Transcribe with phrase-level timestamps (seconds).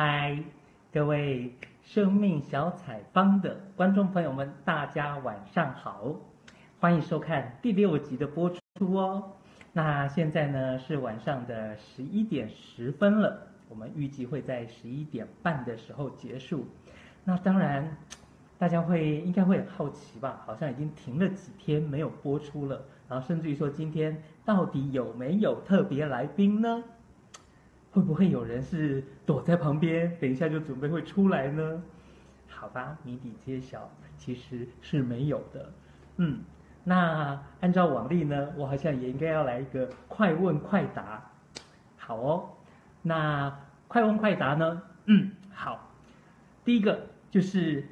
[0.00, 0.44] 嗨，
[0.92, 6.14] 各位生命小采访的观众朋友们，大家晚上好，
[6.78, 9.32] 欢迎收看第六集的播出哦。
[9.72, 16.64] 那现在呢是晚上的十一点十分了，我们预计会在十一点半的时候结束。
[17.24, 17.96] 那当然，
[18.56, 20.40] 大家会应该会很好奇吧？
[20.46, 26.84] 好像已经停了几天没有播出了，然后甚至于说今天到底有没有特别来宾呢？
[27.90, 31.82] 会不会有人是躲在旁边，等一下就准备会出来呢？
[32.48, 35.72] 好吧，谜底揭晓，其实是没有的。
[36.16, 36.40] 嗯，
[36.84, 41.30] 那按照往例呢，我好像也应该要来一个快问快答。
[41.96, 42.50] 好哦，
[43.02, 44.82] 那快问快答呢？
[45.06, 45.90] 嗯，好，
[46.64, 47.84] 第一个就是。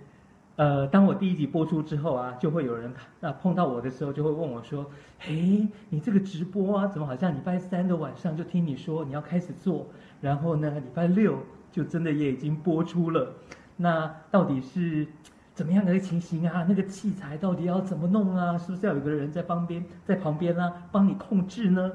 [0.56, 9.86] 呃，当我第一集播出之后啊，就会有人啊碰到我的时候，就会问我说：“嘿，你这个直播啊，怎么好像礼拜三的晚上就听你说你要开始做，
[10.22, 11.38] 然后呢，礼拜六
[11.70, 13.34] 就真的也已经播出了？
[13.76, 15.06] 那到底是
[15.52, 16.64] 怎么样的一个情形啊？
[16.66, 18.56] 那个器材到底要怎么弄啊？
[18.56, 21.92] 是不是要有个人在旁边，在旁边啊，帮你控制呢？”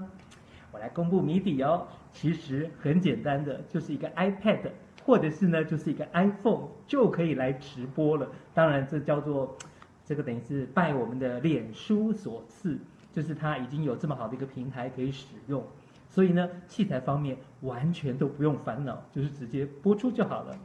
[0.72, 4.70] 我来公布谜底哦，其实很简单的，就是一个 iPad。
[5.06, 8.28] 或者是呢，就是一个 iPhone 就可以来直播了。
[8.54, 9.58] 当然，这叫做
[10.06, 12.78] 这个等于是拜我们的脸书所赐，
[13.12, 15.64] 就是它已经有这么好的一个平台可以使用。
[16.10, 20.58] 所以呢，器材方面完全都不用烦恼，就是直接播出就好了。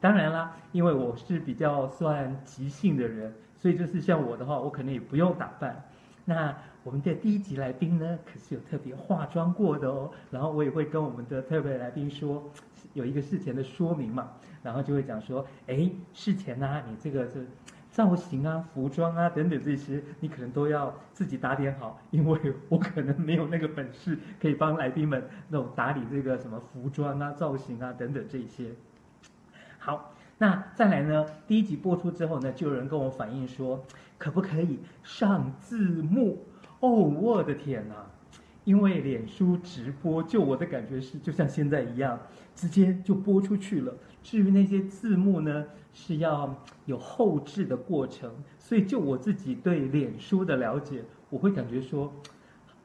[0.00, 5.84] 当然啦，因为我是比较算即兴的人，所以就是像我的话，我可能也不用打扮。
[6.24, 10.10] 那我们的第一集来宾呢，可是有特别化妆过的哦。
[10.30, 12.42] 然后我也会跟我们的特别来宾说。
[12.94, 17.46] 有一个事前的说明嘛，然后就会讲说，哎，事前呢、啊，你这个是
[17.90, 22.38] 造型啊、服装啊等等这些，你可能都要自己打点好，因为
[22.68, 28.66] 我可能没有那个本事可以帮来宾们那种打理这个什么服装啊、造型啊等等这些。
[29.78, 33.82] 好，那再来呢，第一集播出之后呢，就有人跟我反映说，
[34.18, 36.44] 可不可以上字幕？
[36.82, 37.94] 哦，我的天哪！
[38.64, 42.18] 因为脸书直播，就我的感觉是，就像现在一样，
[42.56, 43.94] 直接就播出去了。
[44.20, 46.52] 至于那些字幕呢，是要
[46.86, 48.28] 有后置的过程。
[48.58, 52.12] 所以就我自己对脸书的了解，我会感觉说，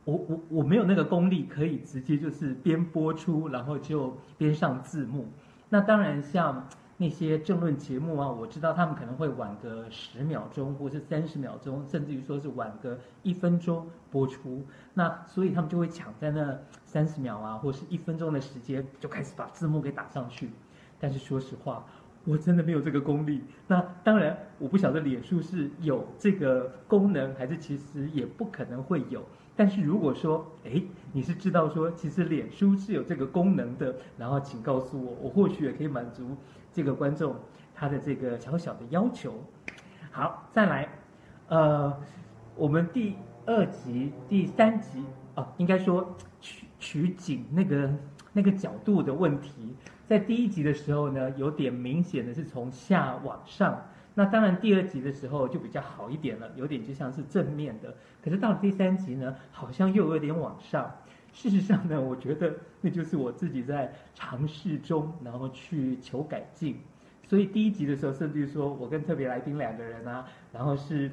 [0.05, 5.25] 我我我没有那个功力，可以直接就是边播出，然后就边上字幕。
[5.69, 6.67] 那当然像。
[6.99, 14.65] 那些政论节目啊，我知道他们可能会晚个十秒钟，或是三十秒钟，甚至于说是晚个一分钟播出。
[14.95, 20.49] 那所以他们就会抢在那三十秒啊，或是一分钟的时间，就开始把字幕给打上去。
[20.99, 21.85] 但是说实话，
[22.25, 23.43] 我真的没有这个功力。
[23.67, 29.23] 那当然，我不晓得脸书是有这个功能，还是其实也不可能会有。
[29.55, 30.81] 但是如果说，哎，
[31.13, 36.35] 你是知道说，其实脸书是有这个功能的，然后请告诉我，我或许也可以满足。
[36.77, 37.35] 这个观众
[37.73, 39.33] 他的这个小小的要求，
[40.11, 40.87] 好，再来，
[41.47, 41.91] 呃，
[42.55, 43.15] 我们第
[43.47, 47.91] 二集、第三集啊、应该说取取景那个
[48.31, 53.81] 那个角度的问题，在第一集的时候呢，有点明显的是从下往上，
[54.13, 60.91] 那当然第二集的时候就比较好一点了，有点就像是正面的，可是到了第三集呢，好像又有点往上。
[61.39, 66.79] 事实上呢，我觉得那就是我自己在尝试中，然后去求改进。
[67.23, 71.11] 所以第一集的时候，甚至于说我跟特别来宾两个人啊，然后是，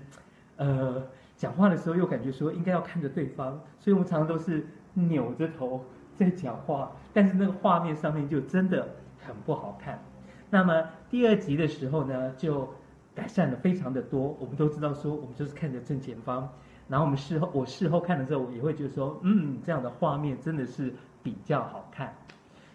[0.56, 5.84] 呃，讲话的时候又感觉说应该要看着对方，所以我们常常都是扭着头
[6.16, 8.88] 在讲话，但是那个画面上面就真的
[9.26, 10.02] 很不好看。
[10.48, 12.66] 那么第二集的时候呢，就
[13.14, 14.34] 改善了非常的多。
[14.40, 16.50] 我们都知道说，我们就是看着正前方。
[16.86, 22.14] 然后我们事后，我事后看的时候，我也会觉得说，嗯，这样的画面真的是比较好看。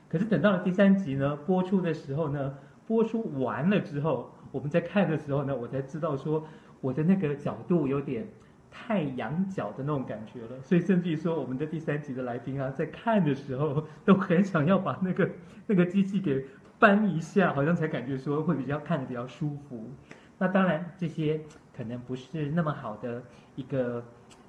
[0.09, 2.56] 可是等到了第三集呢，播出的时候呢，
[2.88, 6.44] 播出完了之后，我们在看的时候呢，我才知道说，
[6.81, 8.28] 我的那个角度有点
[8.72, 10.59] 太仰角的那种感觉了。
[10.64, 15.30] 所以甚至于说，我们的第三集的来宾啊，在看的时候都很想要把那个
[15.68, 16.44] 那个机器给
[16.80, 19.92] 搬一下，好像才感觉说会比较看得比较舒服。
[20.39, 21.42] 那当然这些。
[21.80, 23.24] 可能不是那么好的
[23.56, 24.04] 一个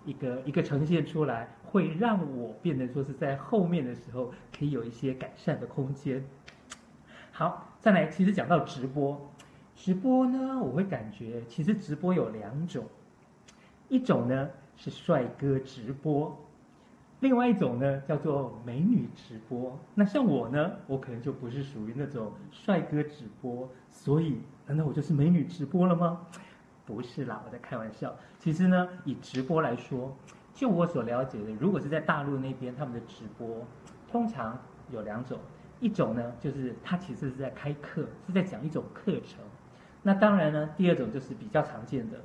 [0.05, 6.25] 一个一个呈现出来，会让我变得说是在后面的时候可以有一些改善的空间。
[7.31, 9.31] 好，再来，其实讲到直播，
[9.77, 12.85] 直播呢，我会感觉其实直播有两种，
[13.89, 16.37] 一种呢是帅哥直播，
[17.21, 19.79] 另外一种呢叫做美女直播。
[19.95, 26.27] 那像我呢，我可能就不是属于那种帅哥直播，所以难道我就是美女直播了吗？
[26.91, 28.13] 不是啦，我在开玩笑。
[28.41, 30.13] 其实呢，以直播来说，
[30.53, 33.65] 就我所了解的，如果是在大陆那边，他们的直播
[34.11, 34.59] 通常
[34.91, 35.39] 有两种。
[35.79, 39.39] 一种呢，就是他其实是在开课，是在讲一种课程。
[40.03, 42.19] 那当然呢，第二种就是比较常见的，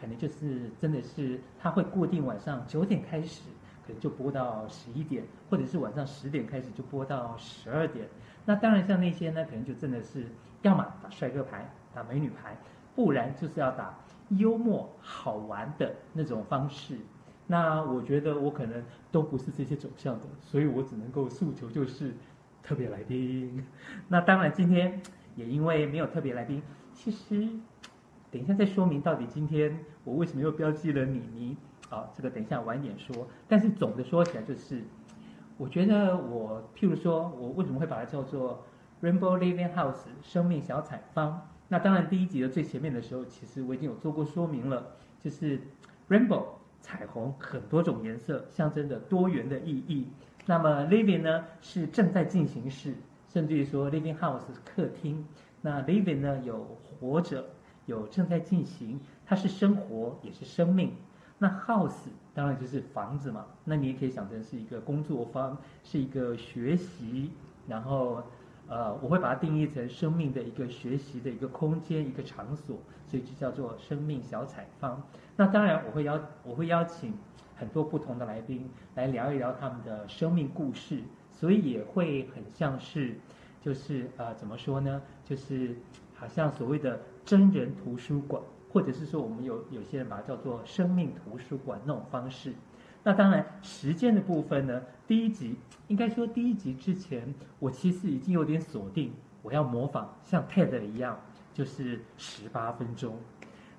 [0.00, 3.42] 可能就是真的是他会固定晚上九点开始，
[3.86, 8.08] 可能就播到十一点，或者是晚上十点开始就播到十二点。
[8.46, 10.26] 那当然像那些呢，可能就真的是
[10.62, 12.56] 要么打帅哥牌、打美女牌，
[12.94, 13.98] 不然就是要打
[14.30, 16.98] 幽默好玩的那种方式。
[17.46, 18.82] 那我觉得我可能
[19.12, 22.14] 都不是这些走向的，所以我只能够诉求就是
[22.62, 23.64] 特别来宾。
[24.08, 25.00] 那当然今天
[25.36, 26.62] 也因为没有特别来宾。
[26.94, 27.48] 其实，
[28.30, 31.56] 等一下再说明到底今天我为什么又标记了妮妮
[31.90, 32.08] 啊？
[32.14, 33.28] 这个等一下晚点说。
[33.46, 34.82] 但是总的说起来就是，
[35.58, 38.64] 我觉得我譬如说我为什么会把它叫做
[39.02, 41.46] Rainbow Living House 生命小彩方？
[41.74, 44.86] 那当然第一集的最前面的时候，其实我已经有做过说明了，
[45.18, 45.60] 就是
[46.08, 46.44] Rainbow
[46.80, 50.06] 彩虹很多种颜色，象征着多元的意义。
[50.46, 52.94] 那么 Living 呢是正在进行式，
[53.28, 55.26] 甚至于说 Living House 是客厅。
[55.62, 57.44] 那 living 呢，有活着，
[57.86, 60.92] 有正在进行，它是生活，也是生命。
[61.38, 67.32] 那 house 当然就是房子嘛，那你也可以想成是一个工作坊，是一个学习，
[67.66, 68.22] 然后
[68.68, 75.02] 呃，我会把它定义成生命的一个学习的一个空间，一个场所，所以就叫做生命小采方。
[75.36, 77.14] 那当然我会邀我会邀请
[77.56, 83.14] 很多不同的来宾来聊一聊他们的生命故事，所以也会很像是。
[83.60, 85.00] 就是呃，怎么说呢？
[85.24, 85.74] 就是
[86.14, 92.52] 好像所谓的真人图书馆，或者是说我们有有些人把它叫做生命图书馆那种方式。
[93.04, 95.56] 那当然，时间的部分呢，第一集
[95.88, 99.12] 应该说第一集之前，我其实已经有点锁定，
[99.42, 101.20] 我要模仿像 TED 一样，
[101.52, 103.16] 就是十八分钟。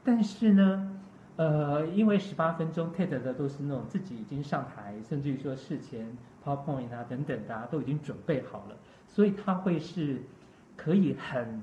[0.04, 1.02] 但是呢，
[1.38, 8.78] 呃，因为十八分钟 TED 的都是那种自己已经上台，甚至于说事前 PowerPoint 啊等等的啊，都已经准备好了。
[9.08, 10.22] 所以它会是
[10.78, 11.60] 可以很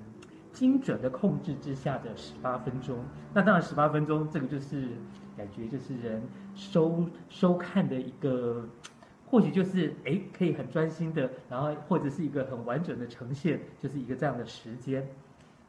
[0.53, 2.99] 精准的控制之下的十八分钟。
[3.33, 4.89] 那当然，十八分钟这个就是
[5.37, 6.23] 感觉就是人
[6.55, 8.67] 收收看的一个，
[9.27, 15.07] 或许就是哎可以很专心的，然后或者是一个很完整的呈现，就是一个这样的时间。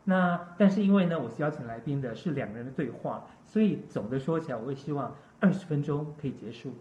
[0.06, 6.74] 那但是因为呢，我是邀请来宾的是两个人的对话，所以总的说起来，我会希望二十分钟可以结束。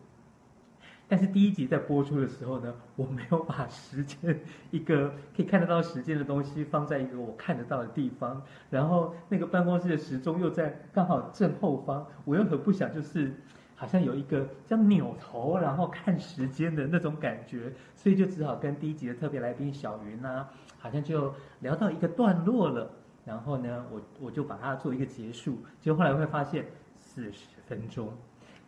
[1.13, 13.31] 但是第一集在播出的时候呢，我没有把时间一个 可以看得到时间的东西放在一个我看得到的地方，然后那个办公室的时钟又在刚好正后方，我又很不想就是
[13.75, 20.49] 好像有一个这样扭头然后看时间的那种感觉，所以就只好跟第一集的特别来宾小云啊，
[20.79, 22.91] 好像就聊到一个段落了，
[23.27, 26.65] 然后呢，我我就把它做一个结束，结果后来会发现
[26.97, 28.11] 四十分钟。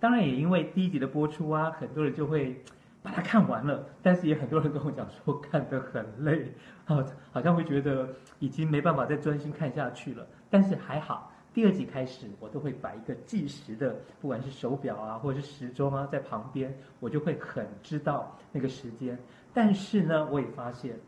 [0.05, 2.63] 当然也因为第一集的播出啊，很多人就会
[3.03, 6.53] 把它看完了，但是也很多人跟我讲说看得很累，
[6.85, 7.03] 好，
[7.33, 8.07] 好像会觉得
[8.39, 10.27] 已经没办法再专心看下去了。
[10.51, 19.19] 但是还好，第二集开始我都会摆一个计时的，不管是手表啊或者是时钟啊在旁边，我就会很知道那个时间。
[19.55, 21.01] 但是呢，我也发现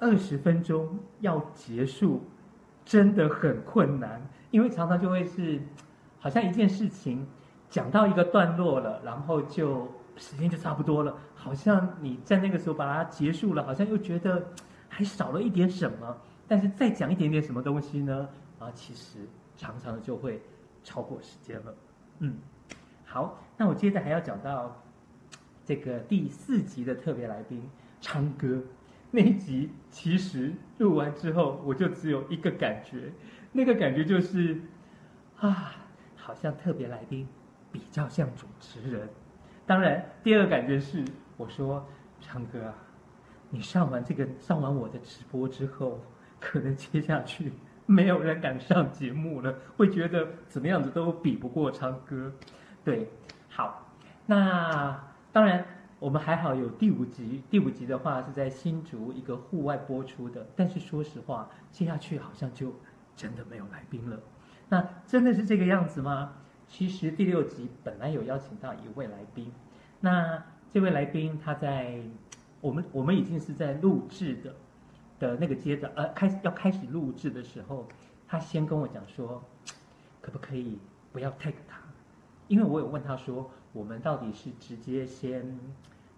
[0.00, 2.22] 二十分钟要结束
[2.86, 5.60] 真的很困难，因为常常就会是
[6.18, 7.26] 好像一件事情。
[7.68, 14.46] 讲到一个段落了，然后就时间就差不多了，好像你在那个时候把它结束了，好像又觉得
[14.88, 16.16] 还少了一点什么，
[16.48, 18.28] 但是再讲一点点什么东西呢？
[18.58, 19.18] 啊，其实
[19.56, 20.40] 常常就会
[20.82, 21.74] 超过时间了。
[22.20, 22.34] 嗯，
[23.04, 24.74] 好，那我接着还要讲到
[25.64, 27.68] 这个第四集的特别来宾
[28.00, 28.62] 昌哥
[29.10, 33.12] 那一集，其实录完之后我就只有一个感觉，
[33.52, 34.60] 那个感觉就是
[35.38, 35.74] 啊，
[36.16, 37.26] 好像特别来宾。
[37.76, 39.06] 比较像主持人，
[39.66, 41.04] 当然，第二个感觉是，
[41.36, 41.86] 我说，
[42.20, 42.74] 昌哥啊，
[43.50, 46.00] 你上完这个，上完我的直播之后，
[46.40, 47.52] 可能接下去
[47.84, 52.32] 没有人敢上节目了，会觉得怎么样子都比不过昌哥。
[52.82, 53.10] 对，
[53.50, 53.92] 好，
[54.24, 54.98] 那
[55.32, 55.66] 当然，
[55.98, 62.74] 我们还好有第五集，第五集的话是在新竹一个户外播出的，但是说实话，接下去好像就
[63.14, 64.18] 真的没有来宾了。
[64.68, 66.32] 那真的是这个样子吗？
[66.68, 69.52] 其实第六集本来有邀请到一位来宾，
[70.00, 72.00] 那这位来宾他在
[72.60, 74.54] 我们我们已经是在录制的
[75.18, 77.86] 的那个阶段，呃，开始要开始录制的时候，
[78.26, 79.42] 他先跟我讲说，
[80.20, 80.78] 可不可以
[81.12, 81.78] 不要 take 他？
[82.48, 85.58] 因为我有问他说，我们到底是直接先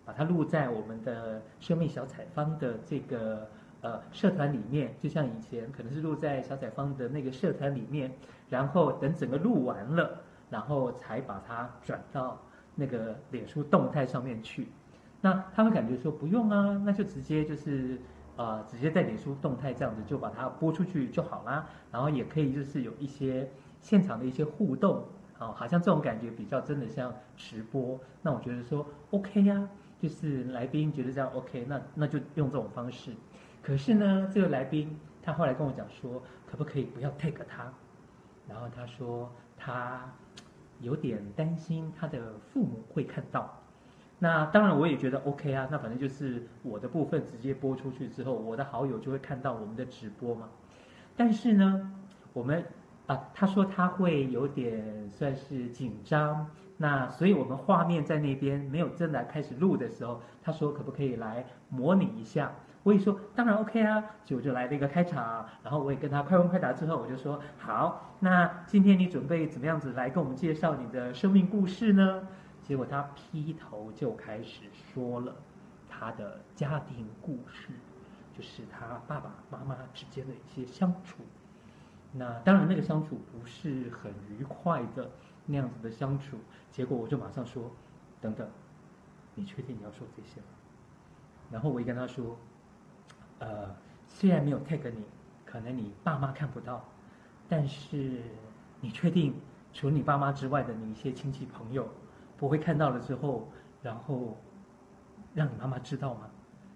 [0.05, 3.49] 把它录在我们的生命小彩方的这个
[3.83, 8.11] 呃社团里面，就像以前可能是录在小彩方的那个社团里面，
[8.49, 10.23] 然后等整个录完了。
[10.50, 12.40] 然后才把它转到
[12.75, 14.69] 那个脸书动态上面去。
[15.21, 18.00] 那他会感觉说不用啊，那就直接就是
[18.37, 21.69] 呃，直接在脸书动态这样子就把它播出去就好啦。
[21.90, 23.50] 然后也可以就是有一些
[23.81, 25.05] 现场的一些互动，
[25.38, 27.99] 啊，好像这种感觉比较真的像直播。
[28.23, 29.69] 那我觉得说 OK 呀、
[30.00, 33.12] 就是来宾觉得这样 OK，那那就用这种方式。
[33.61, 37.73] 可是呢，这个来宾他后来跟我讲说，可不可以不要 tag 他？
[38.49, 40.11] 然后他说他
[40.80, 43.61] 有点担心他的父母会看到。
[44.18, 50.49] 那当然我也觉得 OK 啊，那反正就是我的部分直接播出去之后，我的好友就会看到我们的直播嘛。
[51.16, 51.92] 但是呢，
[52.32, 52.64] 我们
[53.06, 56.50] 啊，他说他会有点算是紧张。
[56.80, 62.52] 那所以我们画面在那边没有真的开始录的时候，他说可不可以来模拟一下？
[62.88, 72.26] 我也说当然 OK 啊，所以我就来了一个开场，然后我也跟他快问快答之后，我就说好，那今天你准备怎么样子来跟我们介绍你的生命故事呢？
[72.62, 75.37] 结果他劈头就开始说了
[75.87, 77.68] 他的家庭故事，
[78.35, 81.18] 就是他爸爸妈妈之间的一些相处。
[82.12, 85.11] 那当然那个相处不是很愉快的
[85.45, 86.38] 那样子的相处。
[86.71, 87.71] 结果我就马上说，
[88.18, 88.49] 等等，
[89.35, 90.47] 你确定你要说这些吗？
[91.50, 92.35] 然后我也跟他说。
[93.38, 93.75] 呃，
[94.07, 95.04] 虽然没有 tag 你，
[95.45, 96.85] 可能你爸妈看不到，
[97.49, 98.21] 但是
[98.80, 99.35] 你确定
[99.73, 101.88] 除你爸妈之外的你一些亲戚朋友
[102.37, 103.49] 不会看到了之后，
[103.83, 104.37] 然后
[105.35, 106.28] 让你妈妈知道吗？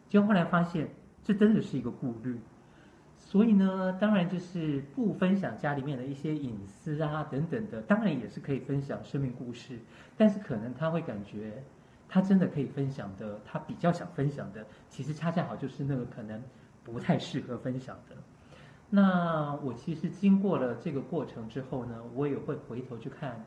[0.08, 0.88] 结果后来发现
[1.24, 2.40] 这真的是一个顾虑，
[3.16, 9.78] 所以呢，当然就是不分享家里面的一些隐私啊等等的，当然也是可以分享生命故事，
[10.16, 11.62] 但是可能他会感觉。
[12.12, 16.38] 他真的可以分享的，他比较想分享的，其实恰恰好就是那个可能
[16.84, 18.14] 不太适合分享的。
[18.90, 23.42] 那我其实经过了这个过程之后呢，我也会回头去看，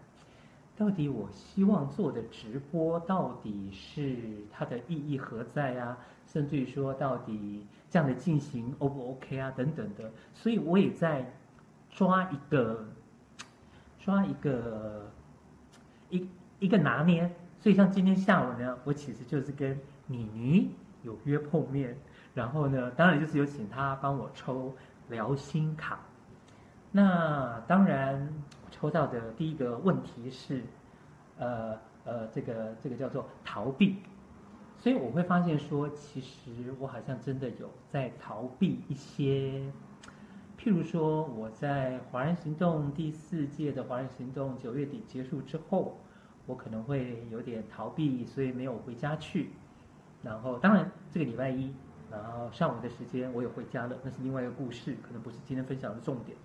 [0.75, 4.17] 到底我希望做的直播到底是
[4.49, 5.95] 它的意义何在啊？
[6.25, 9.51] 甚至于说到底这样的进行 O 不 OK 啊？
[9.51, 10.11] 等等的。
[10.33, 11.31] 所以我也在
[11.91, 12.83] 抓一个，
[13.99, 15.11] 抓一个
[16.09, 17.31] 一一个拿捏。
[17.65, 20.69] 所以像今天下午呢，我其实就是跟妮妮
[21.01, 21.97] 有约碰面，
[22.35, 24.75] 然后呢，当然就是有请她帮我抽
[25.09, 25.99] 聊心卡。
[26.91, 28.31] 那当然，
[28.69, 30.61] 抽到的第一个问题是，
[31.39, 33.95] 呃呃，这个这个叫做逃避。
[34.77, 39.63] 所以我会发现说，其实我好像真的有在逃避一些，
[40.55, 45.97] 譬如说我在华人行动第四届的华人行动九月底结束之后。
[46.45, 49.49] 我可能会有点逃避，所以没有回家去。
[50.23, 51.73] 然后，当然这个礼拜一，
[52.11, 56.37] 然后上午的时间我也回家了，那是另外一个故事，可能不是今天分享的重点。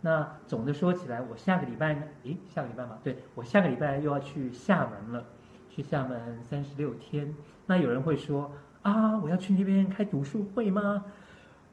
[0.00, 2.02] 那总的说起来，我下个礼拜呢？
[2.24, 5.24] 诶，下个礼拜嘛，对，我下个礼拜又要去厦门了，
[5.68, 7.34] 去厦门三十六天。
[7.66, 11.04] 那有人会说啊，我要去那边开读书会吗？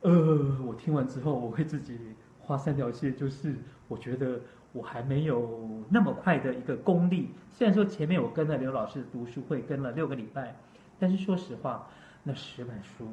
[0.02, 1.98] 呃，我听完之后，我会自己
[2.44, 3.56] 画三条线，就是
[3.88, 4.40] 我觉得。
[4.74, 10.56] 我还没有那么快的一个功力，虽然说前面我跟了刘老师读书会跟了六个礼拜，
[11.00, 11.88] 但是说实话，
[12.24, 13.08] 那十本书，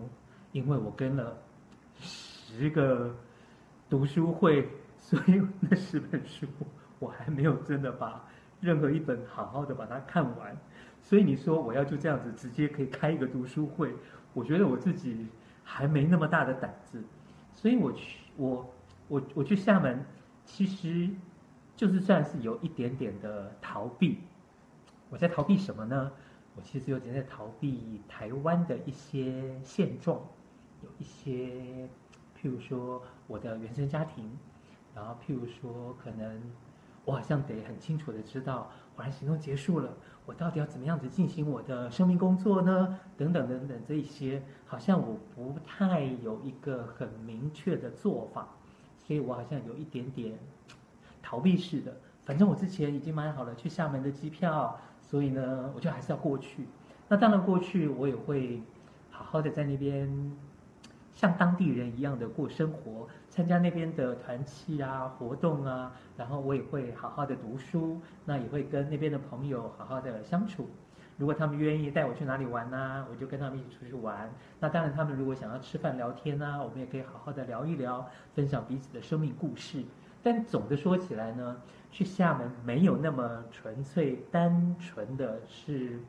[0.52, 1.37] 因为我跟了
[1.99, 3.14] 十个
[3.90, 6.46] 读书会，所以那十本书
[6.99, 8.26] 我还没有真的把
[8.58, 10.56] 任何一本好好的把它看完，
[11.02, 13.92] 所以你说我要就这样子直接可以开一个读书会，
[14.32, 15.26] 我觉得我自己
[15.62, 17.04] 还没那么大的胆子，
[17.52, 18.66] 所以我去我
[19.11, 20.02] 我我去厦门，
[20.47, 21.11] 其实。
[21.76, 24.19] 就是算是有一点点的逃避，
[25.09, 26.12] 我在逃避什么呢？
[26.55, 30.21] 我其实有点在逃避台湾的一些现状，
[30.83, 31.88] 有一些，
[32.38, 34.31] 譬如说我的原生家庭，
[34.95, 36.38] 然后譬如说可能
[37.07, 43.00] 我好像得很清楚的知道，华人行动结束了，我到底要怎么样子进行我的生命工作呢？
[43.17, 48.47] 等等等等这一些，好像我不太有一个很明确的做法，
[49.11, 50.38] 所以我好像有一点点。
[51.21, 51.93] 逃避式的，
[52.25, 56.64] 反正我之前已经买好了去厦门的机票，所以呢，我就还是要过去。
[57.09, 58.62] 那当然过去，我也会
[59.11, 60.09] 好好的在那边
[61.12, 70.69] 像当地人一样的过生活，参加那边的团契啊、活动啊，然后我也会好好的读书，那也会跟那边的朋友好好的相处。
[71.20, 74.32] 如果他们愿意带我去哪里玩呢、我就跟他们一起出去玩。
[74.58, 79.84] 那当然，他们如果想要吃饭聊天呢、我们也可以好好的聊一聊，分享彼此的生命故事。
[80.22, 81.58] 但总的说起来呢，
[81.90, 86.00] 去厦门没有那么纯粹、单纯的是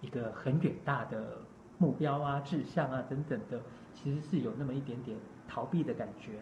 [0.00, 1.38] 一个很远大的
[1.78, 3.60] 目标啊、志向啊等等的，
[3.94, 5.16] 其实是有那么一点点
[5.46, 6.32] 逃避的感觉。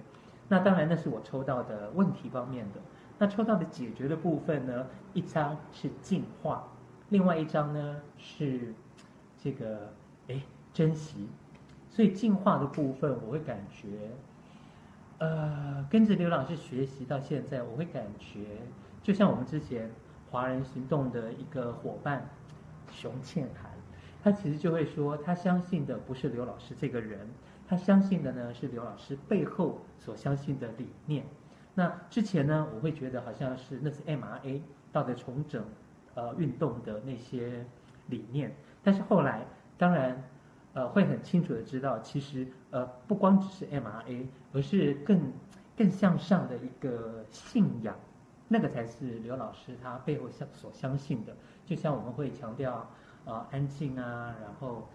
[0.49, 2.81] 那当然，那是我抽到的问题方面的。
[3.19, 6.67] 那抽到的解决的部分呢，一张是进化，
[7.09, 8.75] 另外一张呢是
[9.39, 9.93] 这个
[10.29, 11.29] 哎，珍惜。
[11.91, 13.89] 所以进化的部分，我会感觉，
[15.19, 18.45] 呃，跟着刘老师学习到现在，我会感觉，
[19.03, 19.91] 就像我们之前
[20.31, 22.29] 华人行动的一个伙伴
[22.93, 23.73] 熊倩涵，
[24.23, 27.29] 他其实就会说，他相信的不是刘老师这个人，
[27.67, 31.25] 他相信的呢是刘老师背后所相信的理念。
[31.75, 34.61] 那之前呢，我会觉得好像是那是 MRA
[34.93, 35.65] 道德重整，
[36.19, 37.65] 呃，运动的那些
[38.09, 39.47] 理念，但是后来，
[39.77, 40.21] 当然。
[40.75, 45.33] 呃，会很清楚的知道，其实呃，不光只是 MRA，而是更
[45.77, 47.97] 更向上的一个信仰，
[48.47, 51.35] 那个才是刘老师他背后相所相信的。
[51.65, 52.89] 就像我们会强调啊、
[53.25, 54.87] 呃，安静啊，然后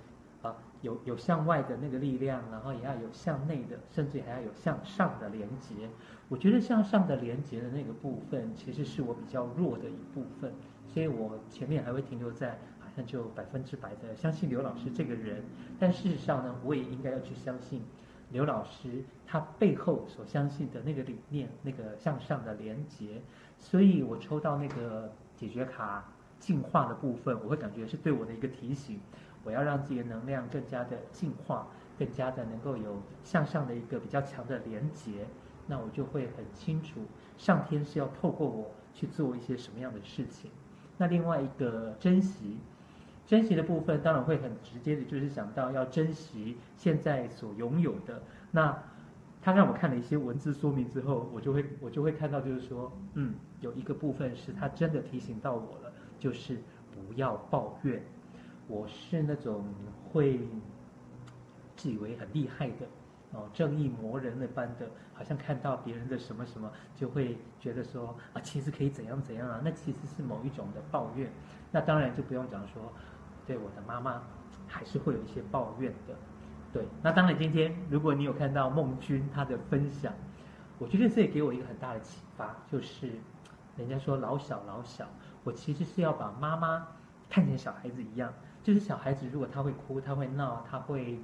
[0.41, 5.89] 啊、有有向外的那个力量，然后也要有向内的，甚至还要有向上的连接。
[6.29, 10.53] 我觉得向上的连接的那个部分，其实是我比较弱的一部分，
[10.93, 12.59] 所以我前面还会停留在。
[12.85, 15.43] 好像就百分之百的相信刘老师这个人，
[15.79, 17.81] 但事实上呢，我也应该要去相信
[18.29, 23.19] 刘老师他背后所相信的那个理念，那个向上的连接。
[23.57, 26.07] 所以我抽到那个解决卡
[26.37, 28.99] 进化的部分，我会感觉是对我的一个提醒，
[29.43, 35.25] 我要让自己的能量更加的进化，更加的能够有向上的一个比较强的连接。
[35.65, 36.99] 那我就会很清楚，
[37.39, 40.51] 上天是要透过我去做一些什么样的事情。
[41.03, 42.57] 那另外一个珍惜。
[43.25, 48.21] 珍惜的部分当然会很直接的，就是想到要珍惜现在所拥有的。
[48.51, 48.77] 那
[49.41, 56.57] 他让我看了一些文字说明之后，我就会我就会看到，就是说，嗯，有一个部分是他真的提醒到我了，就是
[56.91, 58.01] 不要抱怨。
[58.67, 59.65] 我是那种
[60.11, 60.39] 会
[61.75, 62.87] 自以为很厉害的
[63.33, 71.29] 哦，正义魔人那般的，好像看到别人的什么什么，就会觉得说啊，其实可以怎样怎样啊，那其实是某一种的抱怨。
[71.71, 72.81] 那当然就不用讲说。
[73.45, 74.21] 对我的妈妈，
[74.69, 76.15] 还是会有一些抱怨的。
[76.71, 80.13] 对，那当然今天如果你有看到孟君他的分享，
[80.79, 83.11] 我觉得这也给我一个很大的启发，就是
[83.75, 85.05] 人家说老小老小，
[85.43, 86.87] 我其实是要把妈妈
[87.29, 88.31] 看成小孩子一样，
[88.63, 91.19] 就是小孩子如果他会哭，他会闹，他会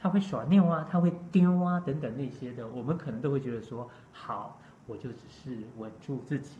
[0.00, 6.56] 他会耍尿啊，他会丢啊等等那些的，我们可能都会觉得说好，我就只是稳住自己，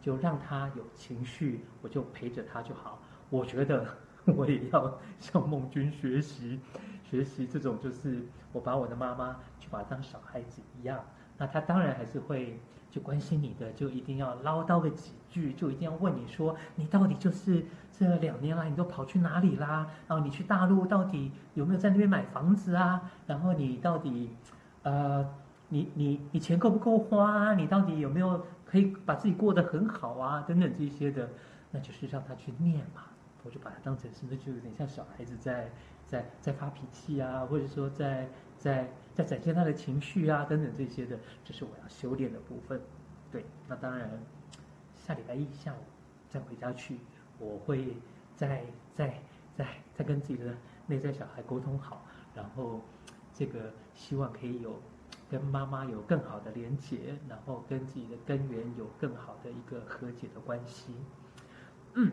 [0.00, 3.00] 就让他有情绪，我就陪着他就好。
[3.30, 3.86] 我觉得。
[4.24, 6.60] 我也要向孟君学习，
[7.02, 11.04] 学习这种就是我把我的妈妈就把她当小孩子一样，
[11.36, 12.60] 那他当然还是会
[12.92, 19.88] 就关心你的，就一定要唠叨个几句，就一定要问你说你到底就是这两年来你都跑去哪里啦？
[20.06, 23.10] 然后你去大陆到底有没有在那边买房子啊？
[23.26, 24.36] 然后你到底
[24.82, 25.26] 呃
[25.70, 27.54] 你你你钱够不够花啊？
[27.54, 30.44] 你到底有没有可以把自己过得很好啊？
[30.46, 31.30] 等等这些的，
[31.70, 33.04] 那就是让他去念嘛。
[33.44, 35.68] 我就把它当成是，不是就有点像小孩子在
[36.06, 42.80] 在在发脾气啊，或者说在在在展现他的情绪啊，等等这些的，这是我要修炼的部分。
[43.30, 44.10] 对，那当然
[44.94, 45.78] 下礼拜一下午
[46.28, 46.98] 再回家去，
[47.38, 47.96] 我会
[48.36, 49.22] 再再
[49.54, 50.54] 再再跟自己的
[50.86, 52.80] 内在小孩沟通好，然后
[53.32, 54.80] 这个希望可以有
[55.30, 60.94] 跟妈妈有更好的连结，然后跟自己的根源有更好的一个和解的关系。
[61.94, 62.10] 嗯。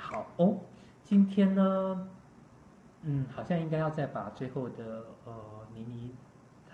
[0.00, 0.60] 好哦，
[1.02, 2.08] 今天呢，
[3.02, 5.34] 嗯，好像应该要再把最后的呃
[5.74, 6.14] 妮妮，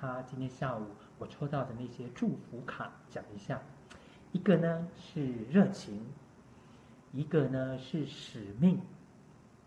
[0.07, 0.87] 她今天下午
[1.19, 3.61] 我抽到的那些祝福卡讲一下。
[4.33, 6.01] 一个呢是热情，
[7.12, 8.81] 一个呢是使命，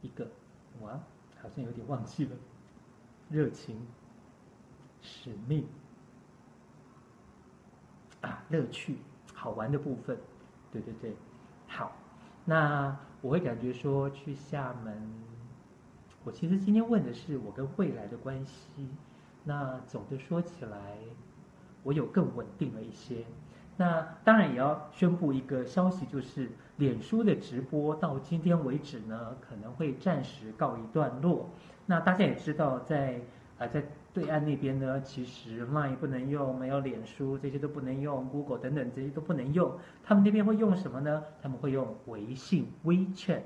[0.01, 0.27] 一个
[0.81, 0.99] 哇，
[1.41, 2.35] 好像有点忘记了，
[3.29, 3.79] 热情、
[5.01, 5.65] 使命
[8.21, 8.97] 啊，乐趣、
[9.33, 10.17] 好玩的部分，
[10.71, 11.15] 对对对，
[11.67, 11.95] 好，
[12.45, 12.97] 那。
[13.19, 14.95] 我会感觉说去厦门，
[16.23, 18.87] 我其实今天问的是我跟未来的关系。
[19.47, 20.77] 那总的说起来，
[21.81, 23.23] 我有更稳定了一些。
[23.77, 31.49] 那当然也要宣布一个消息，就是脸书的直播到今天为止呢，可能会暂时告一段落。
[31.85, 33.21] 那大家也知道在，
[33.57, 33.83] 啊在。
[34.13, 39.77] 对岸那边呢，其实 Line 不能用，没有脸书，这些都不能用，Google 等等这些都不能用。
[40.03, 41.23] 他们那边会用什么呢？
[41.39, 43.43] 他们会用微信 WeChat。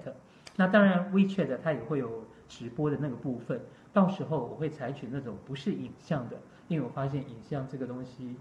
[0.55, 3.59] 那当然 WeChat 它也会有直播的那个部分。
[3.93, 8.35] 到时候我会采取那种不是影像的，因为我发现影像这个东西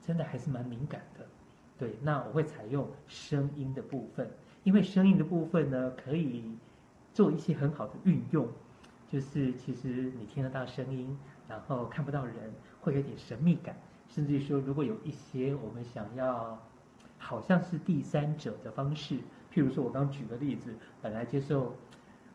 [0.00, 1.26] 真的还是蛮敏感的。
[1.78, 4.28] 对，那我会采用声音的部分，
[4.64, 6.56] 因为声音的部分呢可以
[7.12, 8.48] 做一些很好的运用，
[9.08, 11.18] 就是其实你听得到声音。
[11.48, 12.34] 然后看不到人，
[12.82, 13.74] 会有点神秘感，
[14.10, 16.58] 甚至于说，如果有一些我们想要，
[17.16, 19.14] 好像是第三者的方式，
[19.50, 21.74] 譬如说我刚举个例子，本来接受，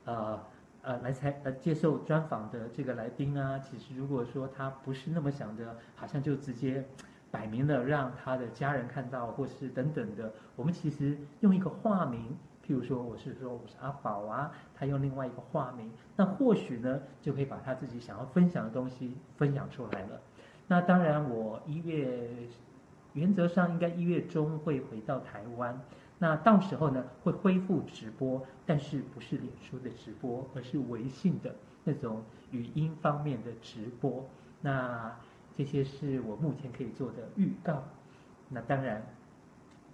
[0.06, 0.44] 呃，
[0.84, 6.86] 呃来采呃接受专访的这个来宾啊，其实如果说他不是那么想着，好像就直接
[7.32, 12.38] 摆明了让他的家人看到，或是等等的，我们其实用一个化名。
[12.66, 20.22] 譬如说，我是说我是阿宝啊，他用另外一个化名，那或许呢就可以把他自己想要分享的东西分享出来了。
[20.68, 22.30] 那当然，我一月
[23.12, 25.78] 原则上应该一月中会回到台湾，
[26.24, 34.26] 那到时候呢会恢复直播，但是不是脸书的直播，而是微信的那种语音方面的直播。
[34.62, 35.14] 那
[35.58, 37.84] 这些是我目前可以做的预告。
[38.48, 39.04] 那当然。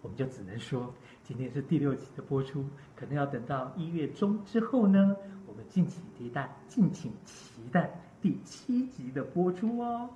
[0.02, 2.64] 我们就只能说，今天是第六集的播出，
[2.96, 5.14] 可能要等到一月中之后呢，
[5.46, 10.10] 我们敬请期待，敬请期待第七集的播出哦。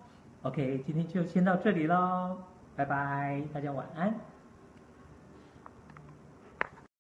[0.44, 2.38] OK，今天就先到这里喽，
[2.78, 4.33] 拜拜，大家晚安。